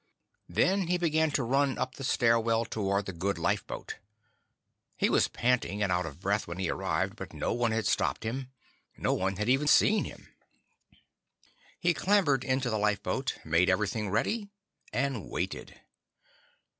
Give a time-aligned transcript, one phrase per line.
[0.49, 3.99] Then he began to run up the stairwell toward the good lifeboat.
[4.97, 8.23] He was panting and out of breath when he arrived, but no one had stopped
[8.23, 8.49] him.
[8.97, 10.29] No one had even seen him.
[11.79, 14.49] He clambered into the lifeboat, made everything ready,
[14.91, 15.79] and waited.